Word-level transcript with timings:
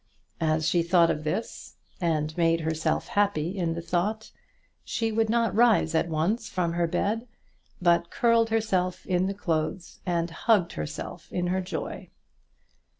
As 0.39 0.67
she 0.67 0.81
thought 0.81 1.11
of 1.11 1.23
this, 1.23 1.75
and 1.99 2.35
made 2.35 2.61
herself 2.61 3.09
happy 3.09 3.55
in 3.55 3.75
the 3.75 3.83
thought, 3.83 4.31
she 4.83 5.11
would 5.11 5.29
not 5.29 5.53
rise 5.53 5.93
at 5.93 6.09
once 6.09 6.49
from 6.49 6.73
her 6.73 6.87
bed, 6.87 7.27
but 7.79 8.09
curled 8.09 8.49
herself 8.49 9.05
in 9.05 9.27
the 9.27 9.35
clothes 9.35 9.99
and 10.03 10.31
hugged 10.31 10.73
herself 10.73 11.31
in 11.31 11.45
her 11.53 11.61
joy. 11.61 12.09